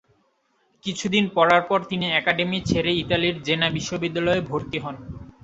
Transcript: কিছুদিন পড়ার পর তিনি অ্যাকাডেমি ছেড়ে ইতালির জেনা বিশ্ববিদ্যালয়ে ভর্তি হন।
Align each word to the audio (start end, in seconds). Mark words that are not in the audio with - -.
কিছুদিন 0.83 1.25
পড়ার 1.35 1.63
পর 1.69 1.79
তিনি 1.89 2.05
অ্যাকাডেমি 2.09 2.59
ছেড়ে 2.69 2.91
ইতালির 3.01 3.35
জেনা 3.47 3.67
বিশ্ববিদ্যালয়ে 3.77 4.41
ভর্তি 4.49 4.77
হন। 4.83 4.95